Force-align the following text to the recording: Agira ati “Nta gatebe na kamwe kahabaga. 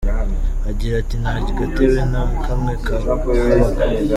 Agira 0.69 0.95
ati 1.01 1.15
“Nta 1.21 1.35
gatebe 1.57 2.01
na 2.11 2.21
kamwe 2.43 2.73
kahabaga. 2.85 3.41